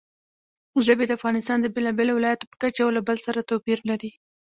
ژبې 0.85 1.05
د 1.07 1.11
افغانستان 1.19 1.57
د 1.61 1.67
بېلابېلو 1.75 2.15
ولایاتو 2.17 2.49
په 2.51 2.55
کچه 2.61 2.79
یو 2.83 2.95
له 2.95 3.01
بل 3.07 3.17
سره 3.25 3.47
توپیر 3.49 3.79
لري. 3.89 4.11